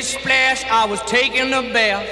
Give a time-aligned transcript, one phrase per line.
[0.00, 2.08] Splish splash, I was taking a bath.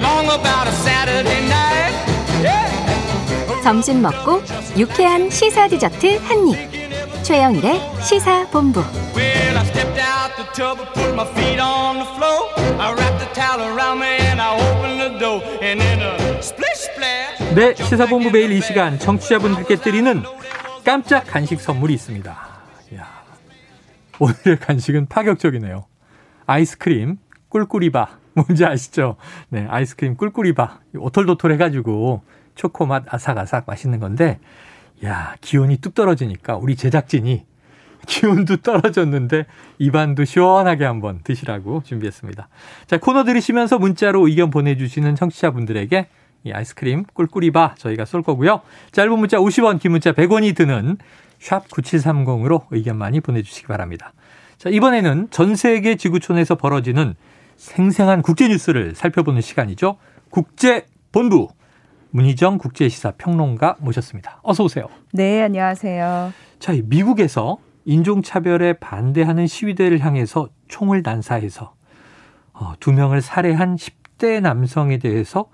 [0.00, 1.92] Long about a Saturday night.
[2.40, 3.62] Yeah.
[3.62, 4.40] 점심 먹고
[4.78, 7.22] 유쾌한 시사 디저트 한 입.
[7.22, 8.80] 최영일의 시사 본부.
[9.14, 12.48] Well, I stepped out the tub and put my feet on the floor.
[12.80, 15.42] I wrapped the towel around me and I opened the door.
[15.60, 17.54] And then a splish splash.
[17.54, 20.24] 네, 시사본부 매일 이 시간 청취자분들께 드리는
[20.82, 22.48] 깜짝 간식 선물이 있습니다.
[22.94, 23.06] 이야,
[24.18, 25.84] 오늘의 간식은 파격적이네요.
[26.48, 27.18] 아이스크림
[27.50, 29.16] 꿀꿀이바 뭔지 아시죠?
[29.50, 32.22] 네, 아이스크림 꿀꿀이바 오톨도톨 해가지고
[32.54, 34.40] 초코맛 아삭아삭 맛있는 건데,
[35.04, 37.44] 야 기온이 뚝 떨어지니까 우리 제작진이
[38.08, 39.44] 기온도 떨어졌는데
[39.78, 42.48] 입안도 시원하게 한번 드시라고 준비했습니다.
[42.86, 46.08] 자 코너 들으시면서 문자로 의견 보내주시는 청취자분들에게
[46.44, 48.62] 이 아이스크림 꿀꿀이바 저희가 쏠 거고요.
[48.92, 50.96] 짧은 문자 50원, 긴 문자 100원이 드는
[51.38, 54.12] 샵 9730으로 의견 많이 보내주시기 바랍니다.
[54.58, 57.14] 자, 이번에는 전 세계 지구촌에서 벌어지는
[57.56, 59.98] 생생한 국제 뉴스를 살펴보는 시간이죠.
[60.30, 61.48] 국제 본부
[62.10, 64.40] 문희정 국제시사 평론가 모셨습니다.
[64.42, 64.88] 어서 오세요.
[65.12, 66.32] 네, 안녕하세요.
[66.58, 71.74] 자, 미국에서 인종차별에 반대하는 시위대를 향해서 총을 난사해서
[72.52, 75.46] 어, 두 명을 살해한 10대 남성에 대해서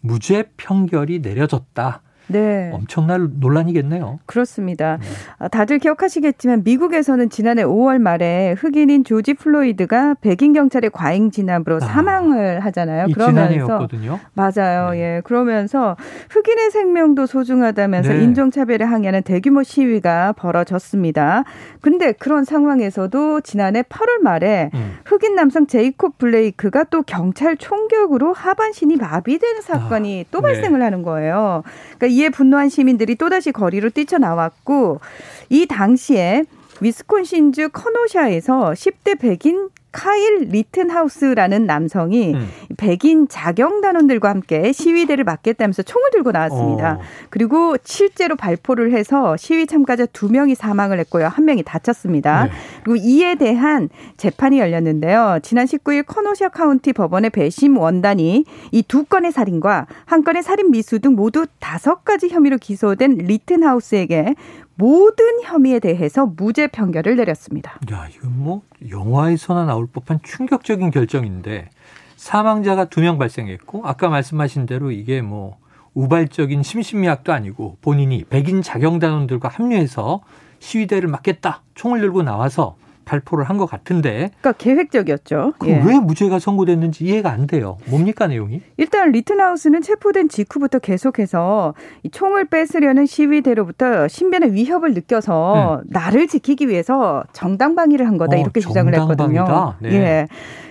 [0.00, 2.02] 무죄 판결이 내려졌다.
[2.32, 2.70] 네.
[2.72, 4.20] 엄청난 논란이겠네요.
[4.26, 4.98] 그렇습니다.
[5.00, 5.48] 네.
[5.48, 12.60] 다들 기억하시겠지만 미국에서는 지난해 5월 말에 흑인인 조지 플로이드가 백인 경찰의 과잉 진압으로 아, 사망을
[12.60, 13.06] 하잖아요.
[13.12, 13.88] 그러면서
[14.34, 14.90] 맞아요.
[14.90, 15.00] 네.
[15.00, 15.20] 예.
[15.24, 15.96] 그러면서
[16.30, 18.22] 흑인의 생명도 소중하다면서 네.
[18.24, 21.44] 인종차별에 항의하는 대규모 시위가 벌어졌습니다.
[21.80, 24.98] 근데 그런 상황에서도 지난해 8월 말에 음.
[25.04, 30.84] 흑인 남성 제이콥 블레이크가 또 경찰 총격으로 하반신이 마비되는 사건이 아, 또 발생을 네.
[30.84, 31.62] 하는 거예요.
[31.98, 35.00] 그러니까 이에 분노한 시민들이 또다시 거리로 뛰쳐나왔고
[35.48, 36.44] 이 당시에
[36.80, 42.48] 위스콘신주 커노샤에서 10대 백인 카일 리튼하우스라는 남성이 음.
[42.76, 46.94] 백인 자경 단원들과 함께 시위대를 막겠다면서 총을 들고 나왔습니다.
[46.94, 47.00] 어.
[47.28, 51.26] 그리고 실제로 발포를 해서 시위 참가자 두 명이 사망을 했고요.
[51.26, 52.44] 한 명이 다쳤습니다.
[52.44, 52.50] 네.
[52.84, 55.38] 그리고 이에 대한 재판이 열렸는데요.
[55.42, 61.14] 지난 19일 커노샤 카운티 법원의 배심원단이 이 두 건의 살인과 한 건의 살인 미수 등
[61.14, 64.34] 모두 다섯 가지 혐의로 기소된 리튼하우스에게
[64.74, 67.78] 모든 혐의에 대해서 무죄 판결을 내렸습니다.
[67.92, 71.68] 야, 이건 뭐 영화에서나 나올 법한 충격적인 결정인데
[72.16, 75.56] 사망자가 두 명 발생했고 아까 말씀하신 대로 이게 뭐
[75.94, 80.20] 우발적인 심신미약도 아니고 본인이 백인 자경단원들과 합류해서
[80.60, 82.76] 시위대를 막겠다 총을 들고 나와서
[83.06, 84.30] 발표를 한 것 같은데.
[84.40, 85.54] 그러니까 계획적이었죠.
[85.66, 85.82] 예.
[85.84, 87.76] 왜 무죄가 선고됐는지 이해가 안 돼요.
[87.88, 88.62] 뭡니까 내용이?
[88.76, 95.88] 일단 리튼하우스는 체포된 직후부터 계속해서 이 총을 뺏으려는 시위대로부터 신변의 위협을 느껴서 음.
[95.90, 99.74] 나를 지키기 위해서 정당방위를 한 거다 어, 이렇게 주장을 했거든요.
[99.80, 99.92] 네.
[99.92, 100.26] 예.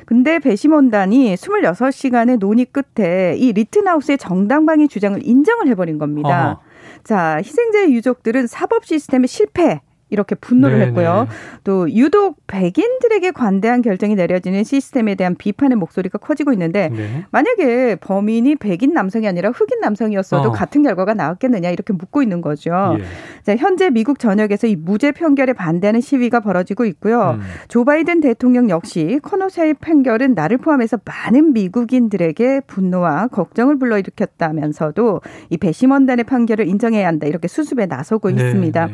[0.06, 6.52] 근데 배심원단이 26시간의 논의 끝에 이 리튼하우스의 정당방위 주장을 인정을 해버린 겁니다.
[6.52, 6.69] 어허.
[7.04, 10.88] 자, 희생자의 유족들은 사법 시스템의 실패, 이렇게 분노를 네네.
[10.88, 11.28] 했고요.
[11.64, 17.26] 또 유독 백인들에게 관대한 결정이 내려지는 시스템에 대한 비판의 목소리가 커지고 있는데 네.
[17.32, 20.52] 만약에 범인이 백인 남성이 아니라 흑인 남성이었어도 어.
[20.52, 22.98] 같은 결과가 나왔겠느냐 이렇게 묻고 있는 거죠.
[22.98, 23.04] 예.
[23.44, 27.38] 자, 현재 미국 전역에서 이 무죄 판결에 반대하는 시위가 벌어지고 있고요.
[27.40, 27.42] 음.
[27.68, 36.26] 조 바이든 대통령 역시 커노샤의 판결은 나를 포함해서 많은 미국인들에게 분노와 걱정을 불러일으켰다면서도 이 배심원단의
[36.26, 38.36] 판결을 인정해야 한다 이렇게 수습에 나서고 네.
[38.36, 38.86] 있습니다.
[38.88, 38.94] 네.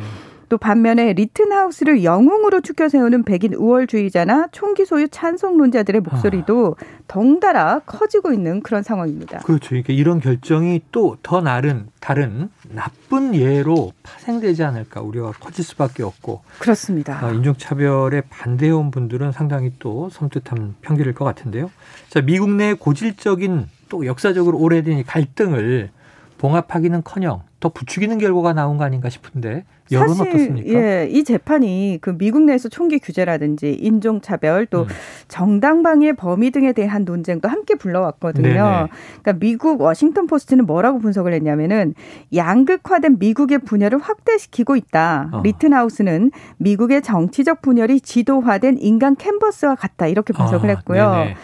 [0.50, 6.86] 또 반면에 리튼하우스를 영웅으로 추켜 세우는 백인 우월주의자나 총기 소유 찬성론자들의 목소리도 아.
[7.08, 9.40] 덩달아 커지고 있는 그런 상황입니다.
[9.40, 9.70] 그렇죠.
[9.70, 17.26] 그러니까 이런 결정이 또더 다른 다른 나쁜 예로 파생되지 않을까 우려가 커질 수밖에 없고 그렇습니다.
[17.26, 21.72] 어, 인종차별에 반대해온 분들은 상당히 또 섬뜩한 판결일 것 같은데요.
[22.10, 25.90] 자, 미국 내 고질적인 또 역사적으로 오래된 갈등을
[26.38, 30.70] 봉합하기는커녕 더 부추기는 결과가 나온 거 아닌가 싶은데 여론 사실, 어떻습니까?
[30.70, 34.88] 예, 이 재판이 그 미국 내에서 총기 규제라든지 인종 차별 또 음.
[35.28, 38.48] 정당방위의 범위 등에 대한 논쟁도 함께 불러왔거든요.
[38.48, 38.88] 네네.
[39.22, 41.94] 그러니까 미국 워싱턴 포스트는 뭐라고 분석을 했냐면은
[42.34, 45.30] 양극화된 미국의 분열을 확대시키고 있다.
[45.34, 45.42] 어.
[45.44, 51.12] 리튼하우스는 미국의 정치적 분열이 지도화된 인간 캔버스와 같다 이렇게 분석을 아, 했고요.
[51.12, 51.36] 네네.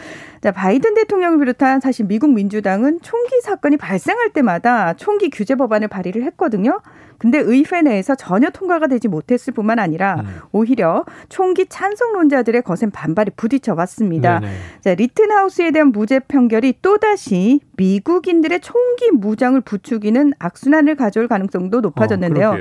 [0.41, 6.23] 자, 바이든 대통령을 비롯한 사실 미국 민주당은 총기 사건이 발생할 때마다 총기 규제 법안을 발의를
[6.23, 6.81] 했거든요.
[7.21, 10.25] 근데 의회 내에서 전혀 통과가 되지 못했을 뿐만 아니라 음.
[10.51, 14.41] 오히려 총기 찬성론자들의 거센 반발이 부딪혀 왔습니다.
[14.83, 22.49] 자, 리튼하우스에 대한 무죄 판결이 또다시 미국인들의 총기 무장을 부추기는 악순환을 가져올 가능성도 높아졌는데요.
[22.49, 22.55] 어,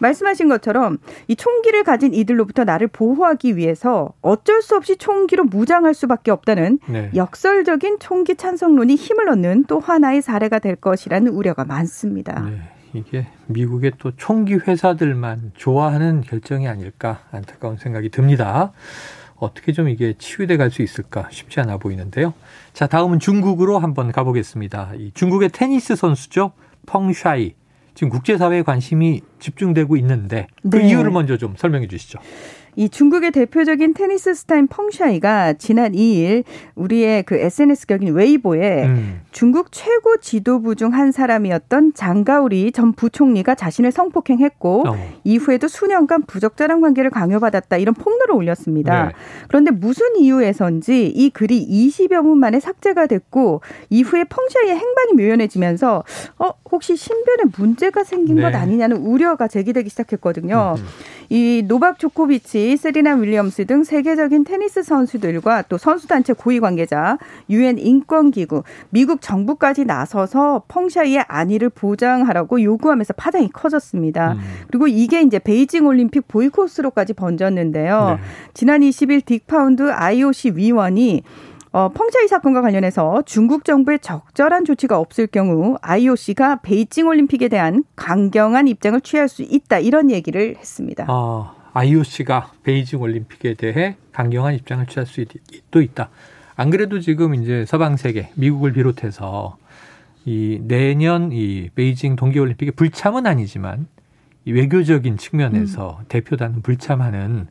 [0.00, 0.96] 말씀하신 것처럼
[1.28, 7.10] 이 총기를 가진 이들로부터 나를 보호하기 위해서 어쩔 수 없이 총기로 무장할 수밖에 없다는 네.
[7.14, 12.40] 역설적인 총기 찬성론이 힘을 얻는 또 하나의 사례가 될 것이라는 우려가 많습니다.
[12.40, 12.75] 네.
[12.92, 18.72] 이게 미국의 또 총기 회사들만 좋아하는 결정이 아닐까 안타까운 생각이 듭니다.
[19.36, 22.32] 어떻게 좀 이게 치유돼 갈 수 있을까 쉽지 않아 보이는데요.
[22.72, 24.92] 자, 다음은 중국으로 한번 가보겠습니다.
[24.96, 26.52] 이 중국의 테니스 선수죠.
[26.86, 27.54] 펑샤이.
[27.94, 30.88] 지금 국제사회에 관심이 집중되고 있는데 그 네.
[30.88, 32.18] 이유를 먼저 좀 설명해 주시죠.
[32.76, 36.44] 이 중국의 대표적인 테니스 스타인 펑샤이가 지난 2일
[36.74, 39.20] 우리의 그 SNS 격인 웨이보에 음.
[39.32, 44.96] 중국 최고 지도부 중 한 사람이었던 장가오리 전 부총리가 자신을 성폭행했고 어.
[45.24, 49.06] 이후에도 수년간 부적절한 관계를 강요받았다 이런 폭로를 올렸습니다.
[49.06, 49.12] 네.
[49.48, 56.04] 그런데 무슨 이유에선지 이 글이 20여 분 만에 삭제가 됐고 이후에 펑샤이의 행방이 묘연해지면서
[56.38, 58.42] 어 혹시 신변에 문제가 생긴 네.
[58.42, 60.76] 것 아니냐는 우려가 제기되기 시작했거든요.
[60.78, 60.84] 음.
[61.28, 67.18] 이 노박 조코비치, 세리나 윌리엄스 등 세계적인 테니스 선수들과 또 선수단체 고위 관계자,
[67.50, 74.32] 유엔 인권기구, 미국 정부까지 나서서 펑샤이의 안위를 보장하라고 요구하면서 파장이 커졌습니다.
[74.32, 74.40] 음.
[74.68, 78.18] 그리고 이게 이제 베이징 올림픽 보이콧으로까지 번졌는데요.
[78.18, 78.22] 네.
[78.54, 81.22] 지난 20일 딕 파운드 IOC 위원이
[81.76, 88.66] 어, 펑솨이 사건과 관련해서 중국 정부의 적절한 조치가 없을 경우 IOC가 베이징 올림픽에 대한 강경한
[88.66, 91.04] 입장을 취할 수 있다 이런 얘기를 했습니다.
[91.06, 96.08] 어, IOC가 베이징 올림픽에 대해 강경한 입장을 취할 수도 있다.
[96.56, 99.58] 안 그래도 지금 이제 서방 세계, 미국을 비롯해서
[100.24, 103.88] 이 내년 이 베이징 동계올림픽의 불참은 아니지만
[104.46, 106.04] 이 외교적인 측면에서 음.
[106.08, 107.46] 대표단은 불참하는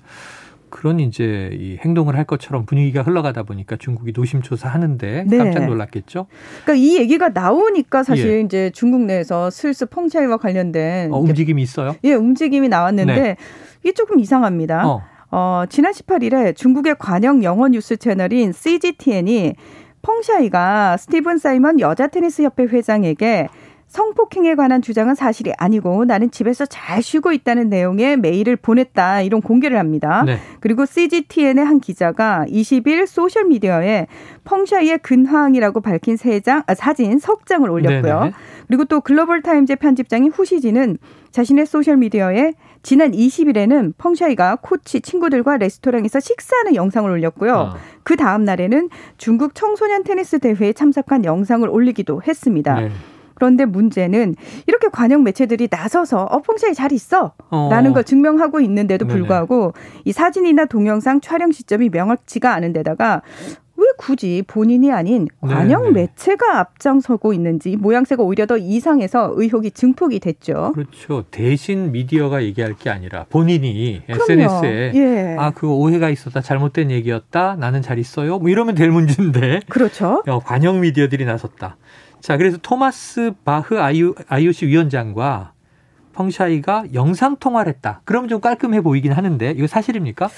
[0.76, 5.38] 그런 이제 이 행동을 할 것처럼 분위기가 흘러가다 보니까 중국이 노심초사 하는데 네.
[5.38, 6.28] 깜짝 놀랐겠죠.
[6.66, 8.42] 그러니까 이 얘기가 나오니까 사실 예.
[8.42, 11.96] 이제 중국 내에서 슬슬 펑차이와 관련된 어, 움직임이 있어요.
[12.04, 13.36] 예, 움직임이 나왔는데 네.
[13.84, 14.86] 이게 조금 이상합니다.
[14.86, 15.02] 어.
[15.32, 19.54] 어, 지난 18일에 중국의 관영 영어 뉴스 채널인 CGTN이
[20.02, 23.48] 펑솨이가 스티브 사이먼 여자 테니스 협회 회장에게
[23.88, 29.78] 성폭행에 관한 주장은 사실이 아니고 나는 집에서 잘 쉬고 있다는 내용의 메일을 보냈다 이런 공개를
[29.78, 30.24] 합니다.
[30.26, 30.38] 네.
[30.60, 34.08] 그리고 CGTN의 한 기자가 20일 소셜 미디어에
[34.44, 38.20] 펑솨이의 근황이라고 밝힌 세 장, 아, 사진 석 장을 올렸고요.
[38.20, 38.32] 네네.
[38.68, 40.98] 그리고 또 글로벌 타임즈 편집장인 후시진은
[41.32, 47.54] 자신의 소셜 미디어에 지난 20일에는 펑솨이가 코치 친구들과 레스토랑에서 식사하는 영상을 올렸고요.
[47.54, 47.76] 어.
[48.04, 52.80] 그 다음 날에는 중국 청소년 테니스 대회에 참석한 영상을 올리기도 했습니다.
[52.82, 52.92] 네.
[53.36, 54.36] 그런데 문제는
[54.68, 57.94] 이렇게 관영 매체들이 나서서 어 펑샤이 잘 있어 라는 어.
[57.94, 60.02] 걸 증명하고 있는데도 불구하고 네네.
[60.06, 63.22] 이 사진이나 동영상 촬영 시점이 명확치가 않은 데다가
[63.78, 65.92] 왜 굳이 본인이 아닌 관영 네네.
[65.94, 70.72] 매체가 앞장서고 있는지 모양새가 오히려 더 이상해서 의혹이 증폭이 됐죠.
[70.74, 71.26] 그렇죠.
[71.30, 74.24] 대신 미디어가 얘기할 게 아니라 본인이 그럼요.
[74.24, 75.36] SNS에 예.
[75.38, 80.24] 아 그 오해가 있었다 잘못된 얘기였다 나는 잘 있어요 뭐 이러면 될 문제인데 그렇죠.
[80.26, 81.76] 어, 관영 미디어들이 나섰다.
[82.26, 85.54] 자, 그래서 토마스 바흐 IOC 위원장과
[86.14, 88.02] 펑샤이가 영상 통화를 했다.
[88.04, 90.32] 그럼 좀 깔끔해 보이긴 하는데 이거 사실입니까?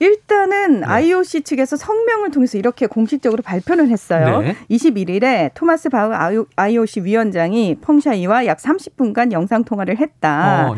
[0.00, 0.86] 일단은 네.
[0.86, 4.40] IOC 측에서 성명을 통해서 이렇게 공식적으로 발표를 했어요.
[4.40, 4.56] 네.
[4.70, 10.68] 21일에 토마스 바흐 IOC 위원장이 펑샤이와 약 30분간 영상 통화를 했다.
[10.70, 10.74] 어,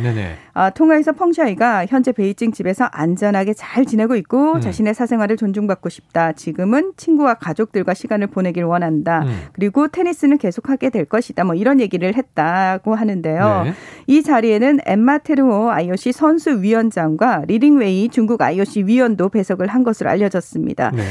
[0.52, 4.61] 아, 통화에서 펑샤이가 현재 베이징 집에서 안전하게 잘 지내고 있고 음.
[4.61, 6.32] 자신의 사생활을 존중받고 싶다.
[6.32, 9.23] 지금은 친구와 가족들과 시간을 보내길 원한다.
[9.25, 9.38] 음.
[9.52, 11.45] 그리고 테니스는 계속하게 될 것이다.
[11.45, 13.62] 뭐 이런 얘기를 했다고 하는데요.
[13.64, 13.73] 네.
[14.06, 20.11] 이 자리에는 엠마 테르오 IOC 선수 위원장과 리링웨이 중국 IOC 위원 도 배석을 한 것으로
[20.11, 20.90] 알려졌습니다.
[20.90, 21.02] 네.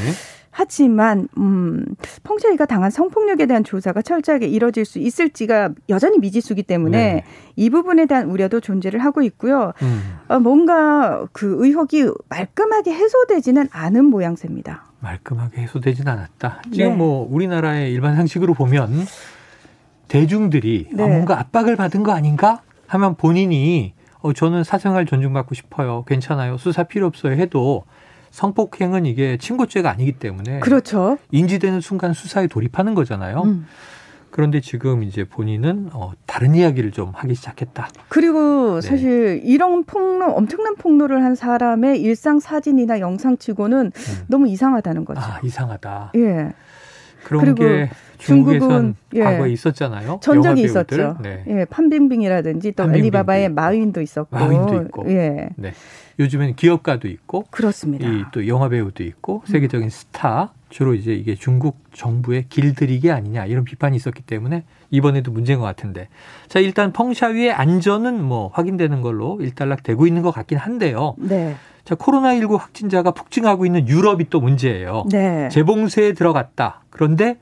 [0.50, 1.84] 하지만 음,
[2.24, 7.24] 펑샤이가 당한 성폭력에 대한 조사가 철저하게 이뤄질 수 있을지가 여전히 미지수기 때문에 네.
[7.56, 9.72] 이 부분에 대한 우려도 존재를 하고 있고요.
[9.82, 10.18] 음.
[10.28, 14.84] 어, 뭔가 그 의혹이 말끔하게 해소되지는 않은 모양새입니다.
[15.00, 16.62] 말끔하게 해소되지는 않았다.
[16.72, 16.96] 지금 네.
[16.96, 19.06] 뭐 우리나라의 일반 상식으로 보면
[20.08, 21.02] 대중들이 아, 네.
[21.04, 26.04] 아, 뭔가 압박을 받은 거 아닌가 하면 본인이 어, 저는 사생활 존중받고 싶어요.
[26.06, 26.56] 괜찮아요.
[26.58, 27.32] 수사 필요 없어요.
[27.32, 27.84] 해도
[28.30, 31.18] 성폭행은 이게 친고죄가 아니기 때문에 그렇죠.
[31.30, 33.42] 인지되는 순간 수사에 돌입하는 거잖아요.
[33.42, 33.66] 음.
[34.30, 37.88] 그런데 지금 이제 본인은 어, 다른 이야기를 좀 하기 시작했다.
[38.08, 38.88] 그리고 네.
[38.88, 44.24] 사실 이런 폭로, 엄청난 폭로를 한 사람의 일상 사진이나 영상치고는 음.
[44.28, 45.20] 너무 이상하다는 거죠.
[45.20, 46.12] 아, 이상하다.
[46.16, 46.52] 예.
[47.24, 49.22] 그런 게 중국은 예.
[49.22, 50.20] 과거에 있었잖아요.
[50.22, 51.16] 전적이 있었죠.
[51.22, 51.44] 네.
[51.48, 54.36] 예, 판빙빙이라든지 또 알리바바의 마윈도 있었고.
[54.36, 55.10] 마윈도 있고.
[55.10, 55.48] 예.
[55.56, 55.72] 네.
[56.20, 58.06] 요즘엔 기업가도 있고 그렇습니다.
[58.30, 59.90] 또 영화 배우도 있고 세계적인 음.
[59.90, 65.64] 스타 주로 이제 이게 중국 정부의 길들이기 아니냐 이런 비판이 있었기 때문에 이번에도 문제인 것
[65.64, 66.08] 같은데
[66.46, 71.14] 자 일단 펑샤위의 안전은 뭐 확인되는 걸로 일단락 되고 있는 것 같긴 한데요.
[71.16, 71.56] 네.
[71.84, 75.06] 자 코로나19 확진자가 폭증하고 있는 유럽이 또 문제예요.
[75.10, 75.48] 네.
[75.48, 76.82] 재봉쇄에 들어갔다.
[76.90, 77.38] 그런데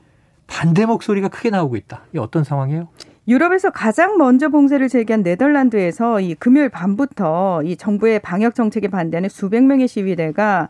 [0.47, 2.03] 반대 목소리가 크게 나오고 있다.
[2.15, 2.87] 이 어떤 상황이에요?
[3.27, 9.63] 유럽에서 가장 먼저 봉쇄를 제기한 네덜란드에서 이 금요일 밤부터 이 정부의 방역 정책에 반대하는 수백
[9.63, 10.67] 명의 시위대가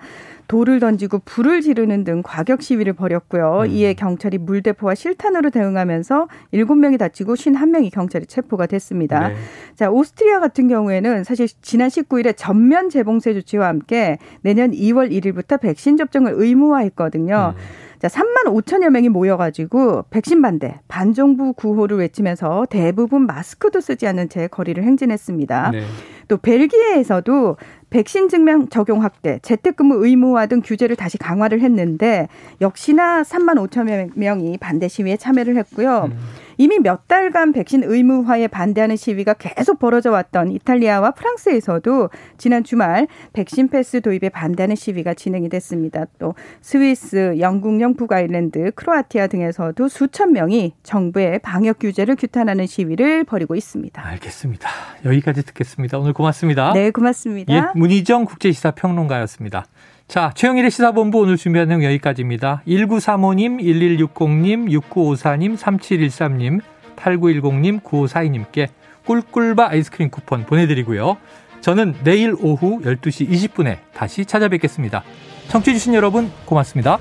[0.50, 3.62] 돌을 던지고 불을 지르는 등 과격 시위를 벌였고요.
[3.66, 3.70] 음.
[3.70, 9.30] 이에 경찰이 물대포와 실탄으로 대응하면서 7명이 다치고 51명이 경찰에 체포가 됐습니다.
[9.30, 9.36] 네.
[9.76, 15.98] 자, 오스트리아 같은 경우에는 사실 지난 19일에 전면 재봉쇄 조치와 함께 내년 2월 1일부터 백신
[15.98, 17.54] 접종을 의무화했거든요.
[17.56, 17.89] 음.
[18.00, 24.48] 자, 3만 5천여 명이 모여가지고 백신 반대, 반정부 구호를 외치면서 대부분 마스크도 쓰지 않은 채
[24.48, 25.72] 거리를 행진했습니다.
[25.72, 25.84] 네.
[26.30, 27.58] 또 벨기에에서도
[27.90, 32.30] 백신 증명 적용 확대, 재택근무 의무화 등 규제를 다시 강화를 했는데
[32.62, 36.10] 역시나 3만 5천 명이 반대 시위에 참여를 했고요.
[36.12, 36.18] 음.
[36.60, 43.70] 이미 몇 달간 백신 의무화에 반대하는 시위가 계속 벌어져 왔던 이탈리아와 프랑스에서도 지난 주말 백신
[43.70, 46.04] 패스 도입에 반대하는 시위가 진행이 됐습니다.
[46.20, 54.06] 또 스위스, 영국령 북아일랜드, 크로아티아 등에서도 수천 명이 정부의 방역 규제를 규탄하는 시위를 벌이고 있습니다.
[54.06, 54.70] 알겠습니다.
[55.06, 55.98] 여기까지 듣겠습니다.
[55.98, 56.74] 오늘 고맙습니다.
[56.74, 57.54] 네, 고맙습니다.
[57.54, 59.66] 예, 문희정 국제시사 평론가였습니다.
[60.10, 62.64] 자, 최영일의 시사본부 오늘 준비한 내용 여기까지입니다.
[62.68, 66.62] 1935님, 1160님, 6954님, 3713님,
[66.96, 68.70] 8910님, 9542님께
[69.06, 71.18] 꿀꿀바 아이스크림 쿠폰 보내드리고요.
[71.62, 75.04] 저는 내일 오후 12시 20분에 다시 찾아뵙겠습니다.
[75.50, 76.98] 청취해주신 여러분 고맙습니다.